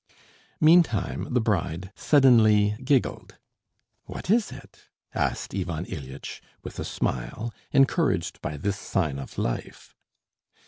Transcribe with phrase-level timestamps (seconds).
[0.59, 3.37] Meantime the bride suddenly giggled.
[4.05, 9.93] "What is it?" asked Ivan Ilyitch with a smile, encouraged by this sign of life.